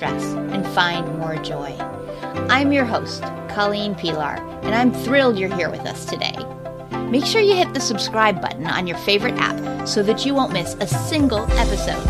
stress 0.00 0.22
and 0.52 0.64
find 0.76 1.18
more 1.18 1.34
joy. 1.42 1.74
I'm 2.48 2.70
your 2.70 2.84
host, 2.84 3.20
Colleen 3.48 3.96
Pelar, 3.96 4.38
and 4.62 4.72
I'm 4.72 4.92
thrilled 4.92 5.36
you're 5.36 5.52
here 5.52 5.70
with 5.70 5.80
us 5.80 6.04
today. 6.04 6.36
Make 7.10 7.26
sure 7.26 7.40
you 7.40 7.56
hit 7.56 7.74
the 7.74 7.80
subscribe 7.80 8.40
button 8.40 8.68
on 8.68 8.86
your 8.86 8.96
favorite 8.98 9.34
app 9.38 9.88
so 9.88 10.04
that 10.04 10.24
you 10.24 10.36
won't 10.36 10.52
miss 10.52 10.76
a 10.78 10.86
single 10.86 11.50
episode. 11.54 12.04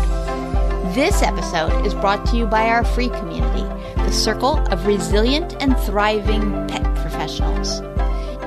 This 0.93 1.23
episode 1.23 1.83
is 1.83 1.95
brought 1.95 2.27
to 2.27 2.37
you 2.37 2.45
by 2.45 2.67
our 2.67 2.85
free 2.85 3.09
community, 3.09 3.63
the 3.95 4.11
Circle 4.11 4.59
of 4.71 4.85
Resilient 4.85 5.59
and 5.59 5.75
Thriving 5.79 6.67
Pet 6.67 6.83
Professionals. 6.97 7.81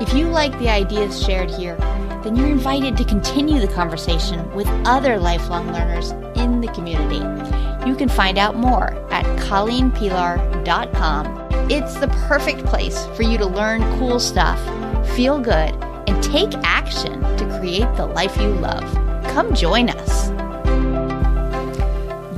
If 0.01 0.13
you 0.13 0.29
like 0.29 0.57
the 0.57 0.69
ideas 0.69 1.21
shared 1.21 1.51
here, 1.51 1.75
then 2.23 2.37
you're 2.37 2.47
invited 2.47 2.95
to 2.95 3.03
continue 3.03 3.59
the 3.59 3.73
conversation 3.73 4.49
with 4.53 4.69
other 4.85 5.19
lifelong 5.19 5.73
learners 5.73 6.11
in 6.37 6.61
the 6.61 6.69
community. 6.69 7.19
You 7.85 7.95
can 7.95 8.09
find 8.09 8.37
out 8.37 8.55
more 8.55 8.93
at 9.11 9.25
colleenpelar.com. 9.39 11.43
It's 11.69 11.95
the 11.95 12.07
perfect 12.27 12.65
place 12.65 13.05
for 13.15 13.23
you 13.23 13.37
to 13.37 13.45
learn 13.45 13.81
cool 13.99 14.19
stuff, 14.19 14.59
feel 15.15 15.39
good, 15.39 15.73
and 16.07 16.23
take 16.23 16.53
action 16.63 17.21
to 17.37 17.59
create 17.59 17.93
the 17.95 18.05
life 18.05 18.37
you 18.37 18.53
love. 18.55 18.83
Come 19.33 19.53
join 19.53 19.89
us. 19.89 20.29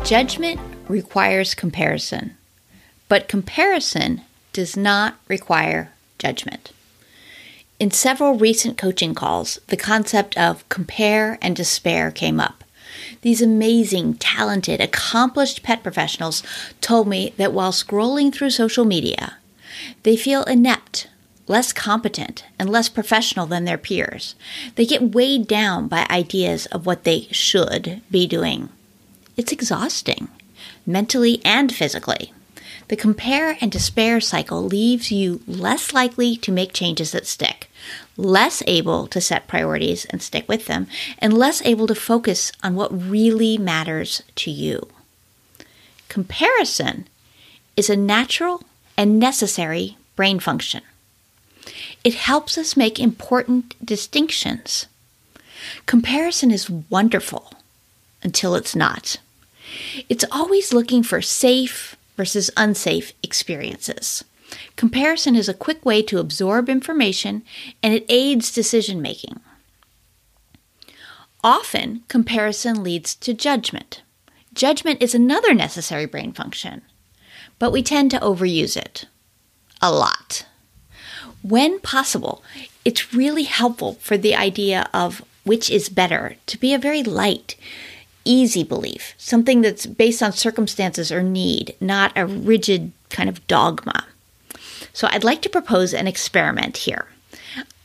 Judgment 0.07 0.59
requires 0.87 1.53
comparison, 1.53 2.35
but 3.07 3.27
comparison 3.27 4.21
does 4.53 4.75
not 4.75 5.15
require 5.27 5.91
judgment. 6.17 6.71
In 7.79 7.91
several 7.91 8.37
recent 8.37 8.77
coaching 8.77 9.13
calls, 9.13 9.59
the 9.67 9.77
concept 9.77 10.37
of 10.37 10.67
compare 10.69 11.37
and 11.41 11.55
despair 11.55 12.09
came 12.09 12.39
up. 12.39 12.63
These 13.21 13.41
amazing, 13.41 14.15
talented, 14.15 14.81
accomplished 14.81 15.63
pet 15.63 15.83
professionals 15.83 16.43
told 16.81 17.07
me 17.07 17.33
that 17.37 17.53
while 17.53 17.71
scrolling 17.71 18.33
through 18.33 18.51
social 18.51 18.85
media, 18.85 19.37
they 20.03 20.15
feel 20.15 20.43
inept, 20.43 21.07
less 21.47 21.73
competent, 21.73 22.45
and 22.57 22.69
less 22.69 22.89
professional 22.89 23.45
than 23.45 23.65
their 23.65 23.77
peers. 23.77 24.35
They 24.75 24.85
get 24.85 25.13
weighed 25.13 25.47
down 25.47 25.87
by 25.87 26.07
ideas 26.09 26.65
of 26.67 26.85
what 26.85 27.03
they 27.03 27.27
should 27.31 28.01
be 28.09 28.27
doing. 28.27 28.69
It's 29.37 29.51
exhausting, 29.51 30.29
mentally 30.85 31.41
and 31.43 31.73
physically. 31.73 32.33
The 32.87 32.95
compare 32.95 33.57
and 33.61 33.71
despair 33.71 34.21
cycle 34.21 34.63
leaves 34.63 35.11
you 35.11 35.41
less 35.47 35.93
likely 35.93 36.37
to 36.37 36.51
make 36.51 36.71
changes 36.71 37.11
that 37.11 37.25
stick, 37.25 37.64
less 38.17 38.63
able 38.67 39.07
to 39.07 39.21
set 39.21 39.47
priorities 39.47 40.05
and 40.05 40.21
stick 40.21 40.47
with 40.47 40.65
them, 40.65 40.87
and 41.19 41.37
less 41.37 41.61
able 41.65 41.87
to 41.87 41.95
focus 41.95 42.51
on 42.63 42.75
what 42.75 43.09
really 43.09 43.57
matters 43.57 44.23
to 44.35 44.51
you. 44.51 44.87
Comparison 46.09 47.07
is 47.75 47.89
a 47.89 47.95
natural 47.95 48.63
and 48.97 49.19
necessary 49.19 49.97
brain 50.15 50.39
function. 50.39 50.81
It 52.03 52.15
helps 52.15 52.57
us 52.57 52.77
make 52.77 52.99
important 52.99 53.75
distinctions. 53.83 54.87
Comparison 55.85 56.51
is 56.51 56.69
wonderful 56.69 57.51
until 58.23 58.55
it's 58.55 58.75
not. 58.75 59.17
It's 60.07 60.25
always 60.31 60.73
looking 60.73 61.03
for 61.03 61.21
safe, 61.21 61.95
versus 62.15 62.49
unsafe 62.55 63.13
experiences. 63.23 64.23
Comparison 64.75 65.35
is 65.35 65.49
a 65.49 65.53
quick 65.53 65.85
way 65.85 66.01
to 66.03 66.19
absorb 66.19 66.69
information 66.69 67.43
and 67.81 67.93
it 67.93 68.05
aids 68.09 68.51
decision 68.51 69.01
making. 69.01 69.39
Often, 71.43 72.03
comparison 72.07 72.83
leads 72.83 73.13
to 73.15 73.33
judgment. 73.33 74.01
Judgment 74.53 75.01
is 75.01 75.13
another 75.13 75.53
necessary 75.53 76.05
brain 76.05 76.31
function, 76.31 76.81
but 77.59 77.71
we 77.71 77.83
tend 77.83 78.09
to 78.11 78.19
overuse 78.19 78.75
it 78.75 79.05
a 79.81 79.91
lot. 79.91 80.45
When 81.43 81.79
possible, 81.79 82.43
it's 82.83 83.13
really 83.13 83.43
helpful 83.43 83.93
for 83.95 84.17
the 84.17 84.35
idea 84.35 84.89
of 84.93 85.23
which 85.43 85.69
is 85.69 85.89
better 85.89 86.37
to 86.47 86.57
be 86.57 86.73
a 86.73 86.79
very 86.79 87.03
light, 87.03 87.55
easy 88.23 88.63
belief, 88.63 89.13
something 89.17 89.61
that's 89.61 89.85
based 89.85 90.23
on 90.23 90.31
circumstances 90.31 91.11
or 91.11 91.21
need, 91.21 91.75
not 91.79 92.11
a 92.15 92.25
rigid 92.25 92.91
kind 93.09 93.29
of 93.29 93.45
dogma. 93.45 94.05
So 94.95 95.09
I'd 95.11 95.25
like 95.25 95.41
to 95.41 95.49
propose 95.49 95.93
an 95.93 96.07
experiment 96.07 96.77
here. 96.77 97.07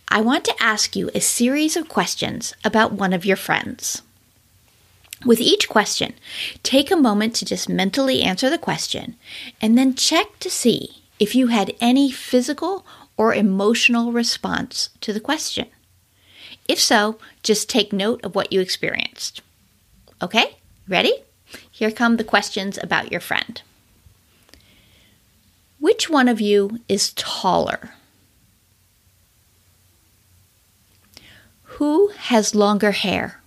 I 0.06 0.20
want 0.20 0.44
to 0.44 0.62
ask 0.62 0.94
you 0.94 1.10
a 1.12 1.20
series 1.20 1.76
of 1.76 1.88
questions 1.88 2.54
about 2.64 2.92
one 2.92 3.12
of 3.12 3.24
your 3.24 3.36
friends. 3.36 4.02
With 5.26 5.40
each 5.40 5.68
question, 5.68 6.14
take 6.62 6.88
a 6.88 6.96
moment 6.96 7.34
to 7.34 7.44
just 7.44 7.68
mentally 7.68 8.22
answer 8.22 8.48
the 8.48 8.58
question 8.58 9.16
and 9.60 9.76
then 9.76 9.96
check 9.96 10.38
to 10.38 10.48
see 10.48 11.02
if 11.18 11.34
you 11.34 11.48
had 11.48 11.74
any 11.80 12.12
physical 12.12 12.86
or 13.16 13.34
emotional 13.34 14.12
response 14.12 14.90
to 15.00 15.12
the 15.12 15.18
question. 15.18 15.66
If 16.68 16.78
so, 16.78 17.18
just 17.42 17.68
take 17.68 17.92
note 17.92 18.24
of 18.24 18.36
what 18.36 18.52
you 18.52 18.60
experienced. 18.60 19.42
Okay, 20.22 20.58
ready? 20.86 21.14
Here 21.72 21.90
come 21.90 22.18
the 22.18 22.24
questions 22.24 22.78
about 22.80 23.10
your 23.10 23.20
friend. 23.20 23.60
Which 26.00 26.08
one 26.08 26.28
of 26.28 26.40
you 26.40 26.78
is 26.88 27.12
taller? 27.12 27.90
Who 31.76 32.08
has 32.16 32.54
longer 32.54 32.92
hair? 32.92 33.42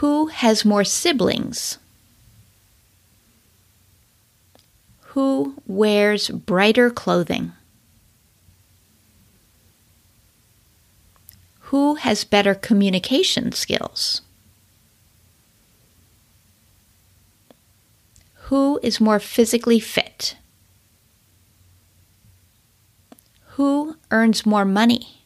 Who 0.00 0.28
has 0.28 0.64
more 0.64 0.84
siblings? 0.84 1.76
Who 5.12 5.54
wears 5.66 6.30
brighter 6.30 6.88
clothing? 6.88 7.52
Who 11.68 11.96
has 11.96 12.24
better 12.24 12.54
communication 12.54 13.52
skills? 13.52 14.22
Who 18.46 18.80
is 18.82 19.00
more 19.00 19.18
physically 19.18 19.80
fit? 19.80 20.36
Who 23.56 23.96
earns 24.10 24.44
more 24.44 24.64
money? 24.64 25.22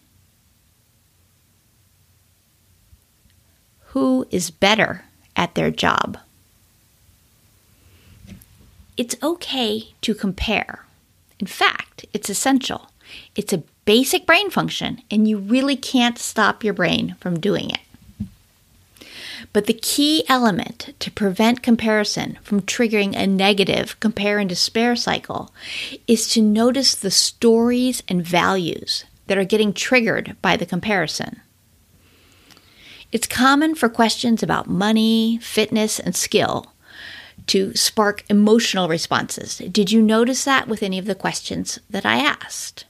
Who 3.89 4.27
is 4.31 4.51
better 4.51 5.05
at 5.35 5.55
their 5.55 5.71
job? 5.71 6.19
It's 8.97 9.17
okay 9.23 9.95
to 10.03 10.15
compare. 10.15 10.85
In 11.39 11.47
fact, 11.47 12.05
it's 12.13 12.29
essential. 12.29 12.91
It's 13.35 13.53
a 13.53 13.63
basic 13.85 14.27
brain 14.27 14.51
function, 14.51 15.03
and 15.11 15.29
you 15.29 15.39
really 15.39 15.77
can't 15.77 16.19
stop 16.19 16.65
your 16.65 16.75
brain 16.75 17.17
from 17.21 17.41
doing 17.41 17.71
it. 17.71 17.86
But 19.57 19.65
the 19.65 19.73
key 19.73 20.23
element 20.29 20.93
to 20.99 21.11
prevent 21.11 21.63
comparison 21.63 22.39
from 22.43 22.61
triggering 22.61 23.17
a 23.17 23.27
negative 23.27 23.99
compare 24.01 24.39
and 24.39 24.47
despair 24.47 24.95
cycle 24.97 25.51
is 26.07 26.29
to 26.35 26.43
notice 26.43 26.95
the 26.95 27.11
stories 27.11 28.03
and 28.07 28.23
values 28.23 29.07
that 29.29 29.39
are 29.39 29.45
getting 29.45 29.73
triggered 29.73 30.37
by 30.43 30.59
the 30.59 30.67
comparison. 30.67 31.41
It's 33.11 33.27
common 33.27 33.75
for 33.75 33.89
questions 33.89 34.43
about 34.43 34.69
money, 34.69 35.39
fitness, 35.39 35.99
and 35.99 36.15
skill 36.15 36.75
to 37.47 37.75
spark 37.75 38.25
emotional 38.29 38.89
responses. 38.89 39.57
Did 39.57 39.91
you 39.91 40.03
notice 40.03 40.45
that 40.45 40.69
with 40.69 40.83
any 40.83 40.99
of 40.99 41.07
the 41.07 41.15
questions 41.15 41.79
that 41.89 42.05
I 42.05 42.19
asked? 42.19 42.85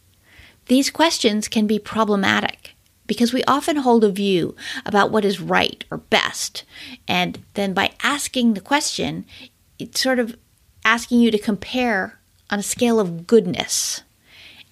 These 0.67 0.91
questions 0.91 1.47
can 1.47 1.69
be 1.69 1.79
problematic 1.79 2.75
because 3.07 3.33
we 3.33 3.45
often 3.45 3.77
hold 3.77 4.05
a 4.05 4.11
view 4.11 4.57
about 4.85 5.11
what 5.11 5.25
is 5.25 5.41
right 5.41 5.85
or 5.91 5.99
best. 5.99 6.65
And 7.07 7.39
then 7.55 7.73
by 7.73 7.93
asking 8.03 8.55
the 8.55 8.61
question, 8.61 9.25
it's 9.79 10.01
sort 10.01 10.19
of 10.19 10.37
asking 10.85 11.21
you 11.21 11.31
to 11.31 11.39
compare 11.39 12.19
on 12.51 12.59
a 12.59 12.65
scale 12.65 13.01
of 13.01 13.27
goodness. 13.27 14.03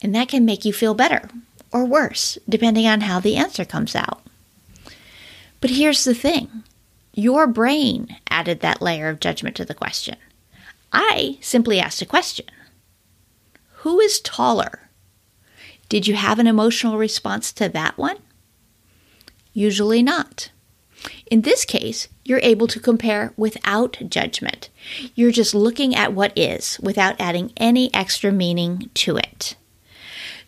And 0.02 0.14
that 0.14 0.28
can 0.28 0.44
make 0.44 0.64
you 0.64 0.72
feel 0.72 0.94
better 0.94 1.28
or 1.72 1.84
worse, 1.84 2.38
depending 2.48 2.86
on 2.86 3.02
how 3.02 3.20
the 3.20 3.36
answer 3.36 3.64
comes 3.64 3.96
out. 3.96 4.22
But 5.60 5.70
here's 5.70 6.04
the 6.04 6.14
thing 6.14 6.62
your 7.14 7.46
brain 7.46 8.16
added 8.28 8.60
that 8.60 8.82
layer 8.82 9.08
of 9.08 9.20
judgment 9.20 9.56
to 9.56 9.64
the 9.64 9.74
question. 9.74 10.16
I 10.92 11.38
simply 11.40 11.80
asked 11.80 12.02
a 12.02 12.06
question 12.06 12.46
Who 13.78 14.00
is 14.00 14.20
taller? 14.20 14.83
Did 15.88 16.06
you 16.06 16.14
have 16.14 16.38
an 16.38 16.46
emotional 16.46 16.98
response 16.98 17.52
to 17.52 17.68
that 17.68 17.96
one? 17.98 18.18
Usually 19.52 20.02
not. 20.02 20.50
In 21.30 21.42
this 21.42 21.64
case, 21.64 22.08
you're 22.24 22.40
able 22.42 22.66
to 22.68 22.80
compare 22.80 23.32
without 23.36 23.98
judgment. 24.08 24.70
You're 25.14 25.30
just 25.30 25.54
looking 25.54 25.94
at 25.94 26.12
what 26.12 26.36
is 26.36 26.78
without 26.80 27.20
adding 27.20 27.52
any 27.56 27.92
extra 27.94 28.32
meaning 28.32 28.90
to 28.94 29.16
it. 29.16 29.56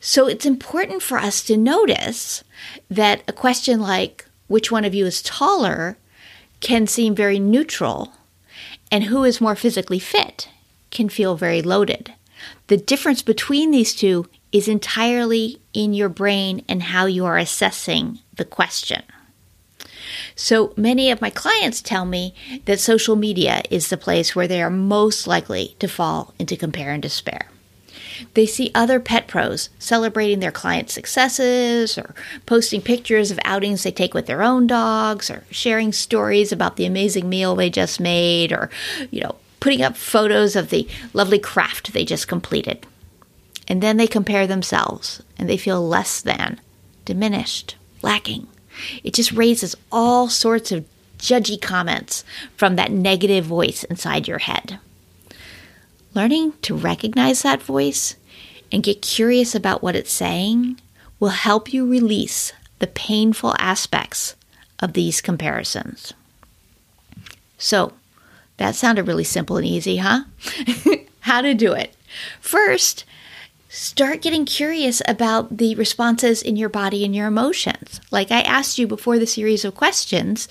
So 0.01 0.27
it's 0.27 0.47
important 0.47 1.03
for 1.03 1.19
us 1.19 1.43
to 1.45 1.57
notice 1.57 2.45
that 2.91 3.23
a 3.29 3.33
question 3.33 3.81
like, 3.81 4.27
which 4.47 4.71
one 4.71 4.85
of 4.85 4.95
you 4.95 5.07
is 5.07 5.23
taller, 5.23 5.99
can 6.61 6.87
seem 6.87 7.15
very 7.15 7.39
neutral 7.39 8.13
and 8.91 9.05
who 9.05 9.25
is 9.25 9.41
more 9.41 9.57
physically 9.57 9.99
fit 9.99 10.49
can 10.91 11.09
feel 11.09 11.37
very 11.37 11.61
loaded. 11.61 12.15
The 12.69 12.77
difference 12.77 13.23
between 13.23 13.71
these 13.71 13.95
two 13.95 14.29
is 14.57 14.69
entirely 14.69 15.61
in 15.75 15.93
your 15.93 16.09
brain 16.09 16.65
and 16.67 16.83
how 16.83 17.05
you 17.05 17.27
are 17.27 17.37
assessing 17.37 18.19
the 18.37 18.45
question. 18.45 19.03
So 20.35 20.73
many 20.77 21.11
of 21.11 21.21
my 21.21 21.29
clients 21.29 21.83
tell 21.83 22.07
me 22.07 22.35
that 22.65 22.81
social 22.81 23.17
media 23.17 23.63
is 23.71 23.89
the 23.89 23.99
place 23.99 24.35
where 24.35 24.49
they 24.49 24.63
are 24.63 24.71
most 24.71 25.27
likely 25.27 25.77
to 25.79 25.89
fall 25.89 26.33
into 26.39 26.57
compare 26.57 26.93
and 26.93 27.03
despair. 27.03 27.49
They 28.33 28.47
see 28.47 28.71
other 28.75 28.99
pet 28.99 29.29
pros 29.29 29.69
celebrating 29.79 30.41
their 30.41 30.53
clients' 30.53 30.95
successes 30.95 31.99
or 31.99 32.15
posting 32.47 32.81
pictures 32.81 33.31
of 33.31 33.39
outings 33.45 33.83
they 33.83 33.91
take 33.91 34.15
with 34.15 34.25
their 34.25 34.43
own 34.43 34.67
dogs 34.67 35.31
or 35.31 35.45
sharing 35.51 35.93
stories 35.93 36.51
about 36.51 36.77
the 36.77 36.87
amazing 36.87 37.29
meal 37.29 37.55
they 37.55 37.69
just 37.69 38.01
made 38.01 38.53
or, 38.53 38.71
you 39.11 39.21
know, 39.21 39.37
putting 39.61 39.83
up 39.83 39.99
photos 39.99 40.57
of 40.57 40.71
the 40.71 40.89
lovely 41.13 41.39
craft 41.39 41.93
they 41.93 42.07
just 42.07 42.27
completed. 42.27 42.87
And 43.69 43.83
then 43.83 43.97
they 43.97 44.07
compare 44.07 44.47
themselves 44.47 45.23
and 45.39 45.49
they 45.49 45.57
feel 45.57 45.87
less 45.87 46.21
than, 46.21 46.61
diminished, 47.05 47.77
lacking. 48.03 48.47
It 49.03 49.15
just 49.15 49.33
raises 49.33 49.75
all 49.91 50.29
sorts 50.29 50.71
of 50.71 50.85
judgy 51.19 51.61
comments 51.61 52.25
from 52.57 52.77
that 52.77 52.93
negative 52.93 53.45
voice 53.45 53.85
inside 53.85 54.29
your 54.29 54.39
head. 54.39 54.79
Learning 56.15 56.53
to 56.63 56.75
recognize 56.75 57.43
that 57.43 57.63
voice 57.63 58.17
and 58.71 58.83
get 58.83 59.03
curious 59.03 59.55
about 59.55 59.83
what 59.83 59.97
it's 59.97 60.13
saying 60.13 60.81
will 61.19 61.31
help 61.31 61.73
you 61.73 61.89
release 61.89 62.53
the 62.79 62.87
painful 62.87 63.55
aspects 63.59 64.35
of 64.81 64.93
these 64.93 65.21
comparisons. 65.21 66.13
So, 67.59 67.93
that 68.59 68.75
sounded 68.75 69.07
really 69.07 69.25
simple 69.25 69.57
and 69.57 69.67
easy, 69.67 69.99
huh? 69.99 70.25
How 71.21 71.41
to 71.41 71.55
do 71.55 71.73
it. 71.73 71.95
First, 72.41 73.05
start 73.77 74.23
getting 74.23 74.47
curious 74.47 75.03
about 75.07 75.59
the 75.59 75.75
responses 75.75 76.43
in 76.43 76.57
your 76.57 76.71
body 76.71 77.05
and 77.05 77.15
your 77.15 77.27
emotions. 77.27 78.01
Like 78.11 78.31
I 78.31 78.41
asked 78.41 78.79
you 78.79 78.87
before 78.87 79.19
the 79.19 79.27
series 79.27 79.65
of 79.65 79.75
questions, 79.75 80.49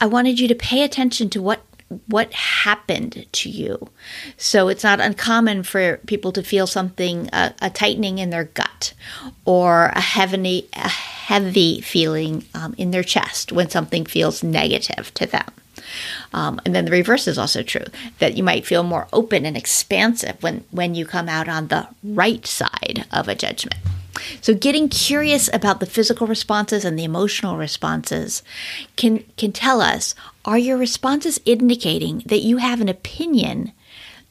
I 0.00 0.06
wanted 0.06 0.40
you 0.40 0.48
to 0.48 0.54
pay 0.54 0.82
attention 0.82 1.30
to 1.30 1.42
what 1.42 1.62
what 2.06 2.30
happened 2.34 3.26
to 3.32 3.48
you. 3.48 3.88
So 4.36 4.68
it's 4.68 4.84
not 4.84 5.00
uncommon 5.00 5.62
for 5.62 5.96
people 6.06 6.32
to 6.32 6.42
feel 6.42 6.66
something 6.66 7.30
uh, 7.30 7.54
a 7.62 7.70
tightening 7.70 8.18
in 8.18 8.28
their 8.28 8.44
gut 8.44 8.92
or 9.46 9.86
a 9.86 10.00
heavy 10.00 10.68
a 10.74 10.88
heavy 10.88 11.80
feeling 11.80 12.44
um, 12.54 12.74
in 12.76 12.90
their 12.90 13.02
chest 13.02 13.52
when 13.52 13.70
something 13.70 14.04
feels 14.04 14.42
negative 14.42 15.14
to 15.14 15.26
them. 15.26 15.46
Um, 16.32 16.60
and 16.64 16.74
then 16.74 16.84
the 16.84 16.90
reverse 16.90 17.26
is 17.26 17.38
also 17.38 17.62
true 17.62 17.84
that 18.18 18.36
you 18.36 18.42
might 18.42 18.66
feel 18.66 18.82
more 18.82 19.08
open 19.12 19.46
and 19.46 19.56
expansive 19.56 20.42
when, 20.42 20.64
when 20.70 20.94
you 20.94 21.06
come 21.06 21.28
out 21.28 21.48
on 21.48 21.68
the 21.68 21.88
right 22.02 22.46
side 22.46 23.06
of 23.12 23.28
a 23.28 23.34
judgment. 23.34 23.80
So 24.40 24.54
getting 24.54 24.88
curious 24.88 25.48
about 25.52 25.80
the 25.80 25.86
physical 25.86 26.26
responses 26.26 26.84
and 26.84 26.98
the 26.98 27.04
emotional 27.04 27.56
responses 27.56 28.42
can 28.96 29.24
can 29.36 29.52
tell 29.52 29.80
us 29.80 30.14
are 30.44 30.58
your 30.58 30.76
responses 30.76 31.40
indicating 31.44 32.22
that 32.26 32.40
you 32.40 32.56
have 32.56 32.80
an 32.80 32.88
opinion 32.88 33.72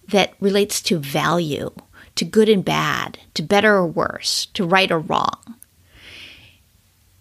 that 0.10 0.34
relates 0.40 0.82
to 0.82 0.98
value, 0.98 1.72
to 2.16 2.26
good 2.26 2.50
and 2.50 2.64
bad, 2.64 3.20
to 3.34 3.42
better 3.42 3.76
or 3.76 3.88
worse, 3.88 4.48
to 4.54 4.66
right 4.66 4.92
or 4.92 5.00
wrong. 5.00 5.56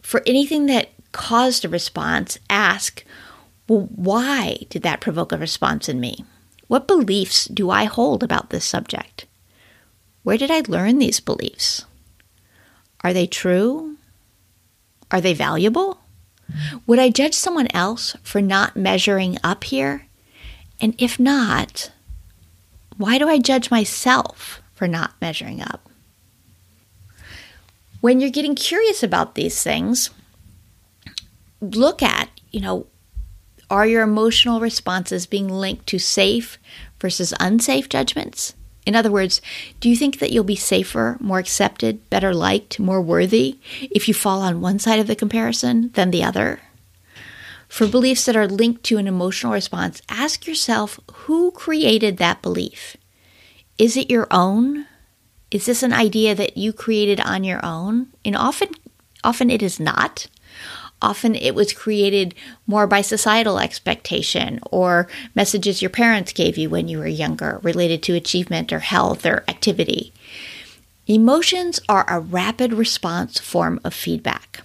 For 0.03 0.23
anything 0.25 0.67
that 0.67 0.91
caused 1.13 1.65
a 1.65 1.69
response, 1.69 2.39
ask, 2.49 3.05
well, 3.69 3.89
why 3.95 4.59
did 4.71 4.83
that 4.83 5.01
provoke 5.01 5.33
a 5.33 5.39
response 5.39 5.89
in 5.89 6.01
me? 6.01 6.25
What 6.69 6.87
beliefs 6.87 7.47
do 7.47 7.71
I 7.71 7.85
hold 7.85 8.23
about 8.23 8.51
this 8.51 8.65
subject? 8.65 9.27
Where 10.23 10.39
did 10.39 10.51
I 10.51 10.63
learn 10.67 10.99
these 10.99 11.21
beliefs? 11.21 11.85
Are 13.03 13.13
they 13.13 13.27
true? 13.27 13.97
Are 15.11 15.21
they 15.21 15.35
valuable? 15.35 16.01
Would 16.87 16.99
I 16.99 17.11
judge 17.11 17.35
someone 17.35 17.69
else 17.73 18.17
for 18.23 18.41
not 18.41 18.77
measuring 18.77 19.39
up 19.43 19.65
here? 19.65 20.07
And 20.81 20.95
if 20.99 21.19
not, 21.19 21.91
why 22.97 23.19
do 23.19 23.29
I 23.29 23.39
judge 23.39 23.71
myself 23.71 24.63
for 24.75 24.89
not 24.89 25.15
measuring 25.21 25.61
up? 25.61 25.89
When 28.01 28.21
you're 28.21 28.31
getting 28.31 28.55
curious 28.55 29.03
about 29.03 29.35
these 29.35 29.63
things, 29.63 30.11
look 31.61 32.03
at, 32.03 32.29
you 32.51 32.61
know, 32.61 32.87
are 33.71 33.87
your 33.87 34.03
emotional 34.03 34.61
responses 34.61 35.27
being 35.27 35.49
linked 35.49 35.87
to 35.89 35.99
safe 35.99 36.59
versus 37.01 37.35
unsafe 37.41 37.89
judgments? 37.89 38.55
In 38.87 38.95
other 38.95 39.11
words, 39.11 39.43
do 39.81 39.89
you 39.89 39.97
think 39.97 40.21
that 40.21 40.31
you'll 40.31 40.45
be 40.45 40.55
safer, 40.57 41.17
more 41.21 41.41
accepted, 41.41 42.09
better 42.09 42.33
liked, 42.33 42.79
more 42.79 43.03
worthy 43.03 43.59
if 43.81 44.07
you 44.07 44.15
fall 44.15 44.41
on 44.43 44.61
one 44.61 44.79
side 44.79 45.01
of 45.01 45.09
the 45.09 45.17
comparison 45.17 45.91
than 45.95 46.13
the 46.13 46.23
other? 46.23 46.61
For 47.69 47.89
beliefs 47.89 48.25
that 48.25 48.37
are 48.37 48.47
linked 48.47 48.85
to 48.85 48.99
an 48.99 49.09
emotional 49.09 49.53
response, 49.53 50.01
ask 50.09 50.47
yourself 50.47 51.01
who 51.13 51.51
created 51.51 52.19
that 52.19 52.43
belief? 52.43 52.97
Is 53.77 53.97
it 53.97 54.09
your 54.09 54.29
own? 54.31 54.87
Is 55.51 55.67
this 55.67 55.83
an 55.83 55.93
idea 55.93 56.35
that 56.37 56.57
you 56.57 56.73
created 56.73 57.21
on 57.21 57.43
your 57.43 57.65
own? 57.65 58.09
And 58.25 58.37
often 58.37 58.69
often 59.25 59.51
it 59.51 59.63
is 59.63 59.81
not. 59.81 60.29
Often 61.03 61.35
it 61.37 61.55
was 61.55 61.73
created 61.73 62.35
more 62.67 62.87
by 62.87 63.03
societal 63.03 63.59
expectation 63.59 64.61
or 64.71 65.09
messages 65.35 65.83
your 65.83 65.91
parents 65.91 66.33
gave 66.33 66.57
you 66.57 66.71
when 66.71 66.89
you 66.89 66.99
were 66.99 67.07
younger 67.07 67.61
related 67.63 68.03
to 68.05 68.15
achievement 68.15 68.73
or 68.73 68.79
health 68.79 69.27
or 69.27 69.45
activity. 69.49 70.13
Emotions 71.07 71.79
are 71.89 72.05
a 72.09 72.19
rapid 72.19 72.73
response 72.73 73.39
form 73.39 73.79
of 73.85 73.95
feedback. 73.95 74.63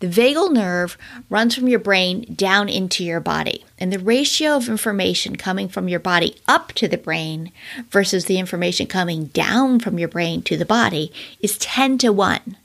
The 0.00 0.06
vagal 0.06 0.52
nerve 0.52 0.96
runs 1.28 1.56
from 1.56 1.66
your 1.66 1.80
brain 1.80 2.32
down 2.36 2.68
into 2.68 3.02
your 3.02 3.18
body, 3.18 3.64
and 3.78 3.92
the 3.92 3.98
ratio 3.98 4.56
of 4.56 4.68
information 4.68 5.34
coming 5.34 5.68
from 5.68 5.88
your 5.88 5.98
body 5.98 6.36
up 6.46 6.72
to 6.74 6.86
the 6.86 6.98
brain 6.98 7.50
versus 7.90 8.26
the 8.26 8.38
information 8.38 8.86
coming 8.86 9.26
down 9.26 9.80
from 9.80 9.98
your 9.98 10.08
brain 10.08 10.42
to 10.42 10.56
the 10.56 10.64
body 10.64 11.12
is 11.40 11.58
10 11.58 11.98
to 11.98 12.12
1. 12.12 12.56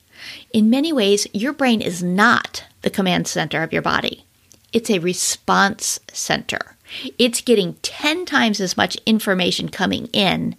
In 0.51 0.69
many 0.69 0.93
ways, 0.93 1.27
your 1.33 1.53
brain 1.53 1.81
is 1.81 2.03
not 2.03 2.63
the 2.81 2.89
command 2.89 3.27
center 3.27 3.63
of 3.63 3.73
your 3.73 3.81
body, 3.81 4.25
it's 4.71 4.89
a 4.89 4.99
response 4.99 5.99
center. 6.11 6.75
It's 7.17 7.41
getting 7.41 7.75
10 7.81 8.25
times 8.25 8.59
as 8.59 8.77
much 8.77 8.97
information 9.05 9.69
coming 9.69 10.07
in 10.13 10.55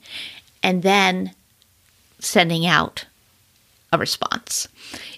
and 0.62 0.82
then 0.82 1.32
sending 2.18 2.66
out 2.66 3.06
a 3.92 3.98
response. 3.98 4.66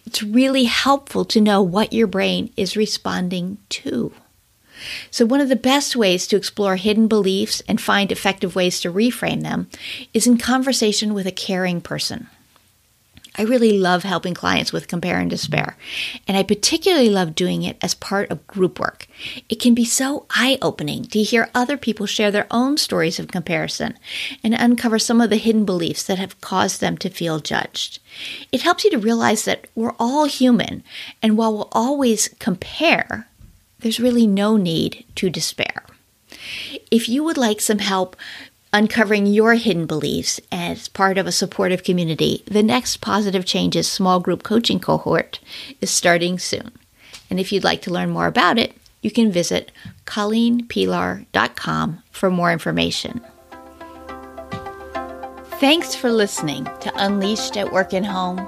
It's 0.05 0.23
really 0.23 0.65
helpful 0.65 1.25
to 1.27 1.41
know 1.41 1.63
what 1.63 1.93
your 1.93 2.07
brain 2.07 2.53
is 2.57 2.77
responding 2.77 3.59
to. 3.71 4.13
So, 5.11 5.25
one 5.25 5.41
of 5.41 5.49
the 5.49 5.57
best 5.57 5.97
ways 5.97 6.27
to 6.27 6.37
explore 6.37 6.77
hidden 6.77 7.09
beliefs 7.09 7.63
and 7.67 7.81
find 7.81 8.13
effective 8.13 8.55
ways 8.55 8.79
to 8.81 8.93
reframe 8.93 9.43
them 9.43 9.69
is 10.13 10.27
in 10.27 10.37
conversation 10.37 11.15
with 11.15 11.27
a 11.27 11.33
caring 11.33 11.81
person. 11.81 12.29
I 13.39 13.43
really 13.43 13.79
love 13.79 14.03
helping 14.03 14.35
clients 14.35 14.73
with 14.73 14.89
compare 14.89 15.19
and 15.19 15.29
despair, 15.29 15.77
and 16.27 16.37
I 16.37 16.43
particularly 16.43 17.11
love 17.11 17.35
doing 17.35 17.63
it 17.63 17.77
as 17.83 17.95
part 17.95 18.31
of 18.31 18.47
group 18.47 18.81
work. 18.81 19.07
It 19.49 19.61
can 19.61 19.75
be 19.75 19.85
so 19.85 20.27
eye 20.31 20.59
opening 20.63 21.05
to 21.07 21.23
hear 21.23 21.51
other 21.55 21.77
people 21.77 22.07
share 22.07 22.31
their 22.31 22.47
own 22.51 22.77
stories 22.77 23.19
of 23.19 23.29
comparison 23.29 23.99
and 24.43 24.55
uncover 24.55 24.99
some 24.99 25.21
of 25.21 25.31
the 25.31 25.37
hidden 25.37 25.65
beliefs 25.65 26.03
that 26.05 26.19
have 26.19 26.41
caused 26.41 26.81
them 26.81 26.97
to 26.99 27.11
feel 27.11 27.41
judged. 27.41 27.99
It 28.53 28.63
helps 28.63 28.85
you 28.85 28.91
to 28.93 28.99
realize 28.99 29.45
that 29.45 29.67
we're 29.75 29.95
all 29.99 30.25
human, 30.25 30.83
and 31.23 31.37
while 31.37 31.53
we'll 31.53 31.69
always 31.73 32.29
compare, 32.39 33.29
there's 33.81 34.01
really 34.01 34.27
no 34.27 34.57
need 34.57 35.05
to 35.17 35.29
despair. 35.29 35.85
If 36.91 37.09
you 37.09 37.25
would 37.25 37.37
like 37.37 37.61
some 37.61 37.79
help 37.79 38.17
uncovering 38.77 39.25
your 39.25 39.55
hidden 39.55 39.87
beliefs 39.87 40.39
as 40.53 40.89
part 40.89 41.17
of 41.17 41.27
a 41.27 41.33
supportive 41.33 41.83
community, 41.83 42.45
the 42.45 42.63
next 42.63 42.99
Positive 42.99 43.47
Changes 43.47 43.89
small 43.89 44.21
group 44.21 44.43
coaching 44.43 44.79
cohort 44.79 45.41
is 45.81 45.91
starting 45.91 46.39
soon. 46.39 46.71
And 47.31 47.41
if 47.41 47.53
you'd 47.53 47.65
like 47.65 47.81
to 47.83 47.91
learn 47.91 48.11
more 48.11 48.27
about 48.27 48.59
it, 48.59 48.77
you 49.01 49.11
can 49.11 49.33
visit 49.33 49.73
colleenpelar.com 50.05 52.03
for 52.11 52.31
more 52.31 52.53
information. 52.53 53.23
Thanks 55.59 55.95
for 55.95 56.13
listening 56.13 56.67
to 56.83 56.93
Unleashed 56.97 57.57
at 57.57 57.73
Work 57.73 57.95
and 57.95 58.05
Home. 58.05 58.47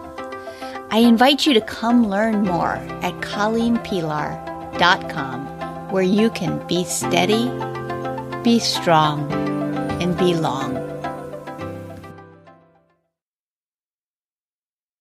I 0.91 0.99
invite 0.99 1.47
you 1.47 1.55
to 1.55 1.63
come 1.63 2.07
learn 2.07 2.43
more 2.43 2.75
at 3.03 3.15
colleenpelar.com 3.23 5.47
where 5.91 6.03
you 6.03 6.29
can 6.29 6.59
be 6.67 6.85
steady, 6.85 7.51
be 8.43 8.59
strong, 8.59 9.48
and 10.01 10.17
belong. 10.17 10.88